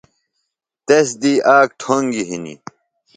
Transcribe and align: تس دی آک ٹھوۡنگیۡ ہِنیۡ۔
تس 0.87 1.07
دی 1.21 1.33
آک 1.57 1.69
ٹھوۡنگیۡ 1.79 2.27
ہِنیۡ۔ 2.29 2.59